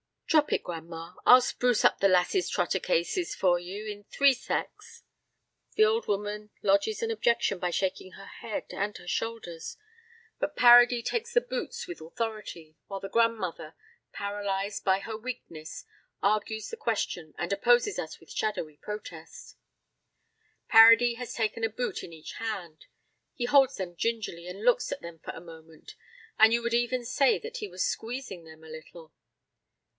"Drop 0.25 0.51
it, 0.53 0.63
gran'ma; 0.63 1.17
I'll 1.25 1.41
spruce 1.41 1.83
up 1.85 2.01
your 2.01 2.09
lass's 2.09 2.49
trotter 2.49 2.79
cases 2.79 3.35
for 3.35 3.59
you 3.59 3.85
in 3.85 4.05
three 4.05 4.33
secs." 4.33 5.03
The 5.75 5.83
old 5.83 6.07
woman 6.07 6.49
lodges 6.63 7.03
an 7.03 7.11
objection 7.11 7.59
by 7.59 7.69
shaking 7.69 8.13
her 8.13 8.25
head 8.25 8.65
and 8.73 8.97
her 8.97 9.09
shoulders. 9.09 9.77
But 10.39 10.55
Paradis 10.55 11.09
takes 11.09 11.33
the 11.33 11.41
boots 11.41 11.85
with 11.85 11.99
authority, 12.01 12.77
while 12.87 13.01
the 13.01 13.09
grandmother, 13.09 13.75
paralyzed 14.13 14.85
by 14.85 14.99
her 14.99 15.17
weakness, 15.17 15.83
argues 16.23 16.69
the 16.69 16.77
question 16.77 17.35
and 17.37 17.51
opposes 17.51 17.99
us 17.99 18.19
with 18.21 18.31
shadowy 18.31 18.77
protest. 18.77 19.57
Paradis 20.69 21.17
has 21.17 21.33
taken 21.33 21.63
a 21.65 21.69
boot 21.69 22.03
in 22.03 22.13
each 22.13 22.31
hand; 22.35 22.85
he 23.33 23.45
holds 23.45 23.75
them 23.75 23.95
gingerly 23.97 24.47
and 24.47 24.63
looks 24.65 24.91
at 24.93 25.01
them 25.01 25.19
for 25.19 25.31
a 25.31 25.41
moment, 25.41 25.93
and 26.39 26.53
you 26.53 26.63
would 26.63 26.73
even 26.73 27.05
say 27.05 27.37
that 27.37 27.57
he 27.57 27.67
was 27.67 27.85
squeezing 27.85 28.45
them 28.45 28.63
a 28.63 28.69
little. 28.69 29.13